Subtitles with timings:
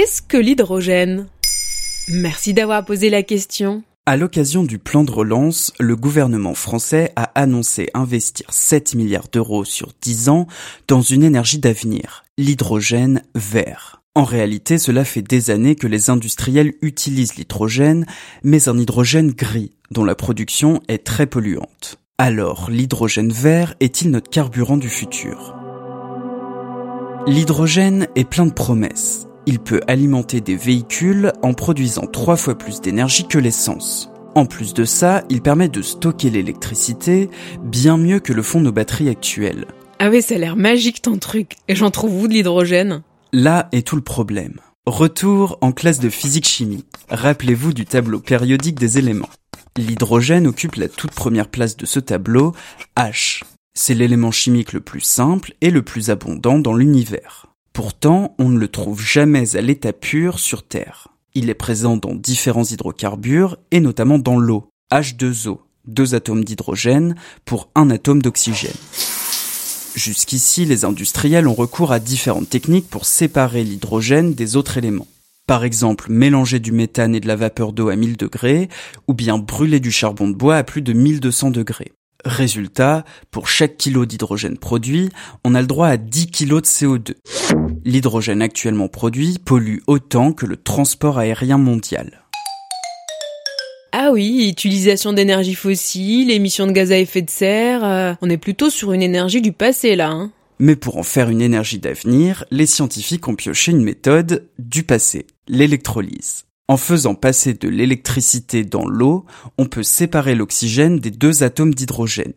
[0.00, 1.26] Qu'est-ce que l'hydrogène?
[2.08, 3.82] Merci d'avoir posé la question.
[4.06, 9.66] À l'occasion du plan de relance, le gouvernement français a annoncé investir 7 milliards d'euros
[9.66, 10.46] sur 10 ans
[10.88, 14.00] dans une énergie d'avenir, l'hydrogène vert.
[14.14, 18.06] En réalité, cela fait des années que les industriels utilisent l'hydrogène,
[18.42, 21.98] mais un hydrogène gris, dont la production est très polluante.
[22.16, 25.54] Alors, l'hydrogène vert est-il notre carburant du futur?
[27.26, 29.26] L'hydrogène est plein de promesses.
[29.52, 34.08] Il peut alimenter des véhicules en produisant trois fois plus d'énergie que l'essence.
[34.36, 37.28] En plus de ça, il permet de stocker l'électricité
[37.60, 39.66] bien mieux que le font nos batteries actuelles.
[39.98, 41.56] Ah ouais, ça a l'air magique ton truc.
[41.66, 43.02] Et j'en trouve où de l'hydrogène?
[43.32, 44.60] Là est tout le problème.
[44.86, 46.84] Retour en classe de physique-chimie.
[47.08, 49.30] Rappelez-vous du tableau périodique des éléments.
[49.76, 52.54] L'hydrogène occupe la toute première place de ce tableau,
[52.96, 53.42] H.
[53.74, 57.49] C'est l'élément chimique le plus simple et le plus abondant dans l'univers.
[57.72, 61.08] Pourtant, on ne le trouve jamais à l'état pur sur Terre.
[61.34, 67.70] Il est présent dans différents hydrocarbures et notamment dans l'eau, H2O, deux atomes d'hydrogène pour
[67.76, 68.72] un atome d'oxygène.
[69.94, 75.08] Jusqu'ici, les industriels ont recours à différentes techniques pour séparer l'hydrogène des autres éléments.
[75.46, 78.68] Par exemple, mélanger du méthane et de la vapeur d'eau à 1000 degrés,
[79.08, 81.92] ou bien brûler du charbon de bois à plus de 1200 degrés.
[82.24, 85.10] Résultat, pour chaque kilo d'hydrogène produit,
[85.44, 87.14] on a le droit à 10 kg de CO2.
[87.84, 92.22] L'hydrogène actuellement produit pollue autant que le transport aérien mondial.
[93.92, 98.36] Ah oui, utilisation d'énergie fossile, émissions de gaz à effet de serre, euh, on est
[98.36, 100.10] plutôt sur une énergie du passé là.
[100.10, 100.30] Hein.
[100.60, 105.26] Mais pour en faire une énergie d'avenir, les scientifiques ont pioché une méthode du passé,
[105.48, 106.44] l'électrolyse.
[106.70, 109.26] En faisant passer de l'électricité dans l'eau,
[109.58, 112.32] on peut séparer l'oxygène des deux atomes d'hydrogène.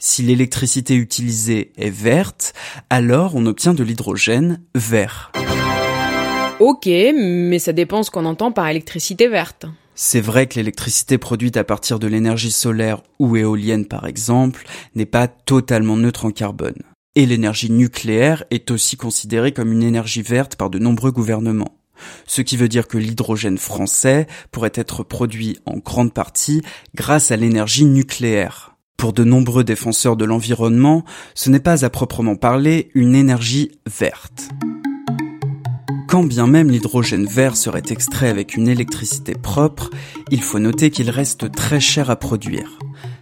[0.00, 2.54] Si l'électricité utilisée est verte,
[2.90, 5.30] alors on obtient de l'hydrogène vert.
[6.58, 9.66] Ok, mais ça dépend ce qu'on entend par électricité verte.
[9.94, 15.06] C'est vrai que l'électricité produite à partir de l'énergie solaire ou éolienne par exemple n'est
[15.06, 16.82] pas totalement neutre en carbone.
[17.14, 21.77] Et l'énergie nucléaire est aussi considérée comme une énergie verte par de nombreux gouvernements
[22.26, 26.62] ce qui veut dire que l'hydrogène français pourrait être produit en grande partie
[26.94, 28.76] grâce à l'énergie nucléaire.
[28.96, 31.04] Pour de nombreux défenseurs de l'environnement,
[31.34, 34.48] ce n'est pas à proprement parler une énergie verte.
[36.08, 39.90] Quand bien même l'hydrogène vert serait extrait avec une électricité propre,
[40.30, 42.78] il faut noter qu'il reste très cher à produire.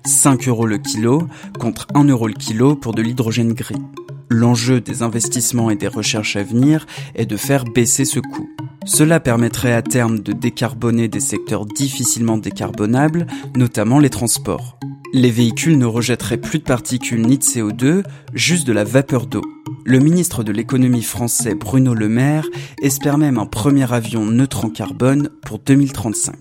[0.06, 1.26] 5 euros le kilo
[1.58, 3.82] contre 1 euro le kilo pour de l'hydrogène gris.
[4.28, 8.48] L'enjeu des investissements et des recherches à venir est de faire baisser ce coût.
[8.86, 13.26] Cela permettrait à terme de décarboner des secteurs difficilement décarbonables,
[13.56, 14.78] notamment les transports.
[15.12, 19.42] Les véhicules ne rejetteraient plus de particules ni de CO2, juste de la vapeur d'eau.
[19.84, 22.46] Le ministre de l'économie français Bruno Le Maire
[22.80, 26.36] espère même un premier avion neutre en carbone pour 2035.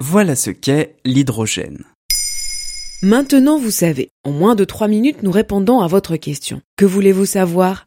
[0.00, 1.84] Voilà ce qu'est l'hydrogène.
[3.02, 6.60] Maintenant vous savez, en moins de 3 minutes nous répondons à votre question.
[6.76, 7.86] Que voulez-vous savoir?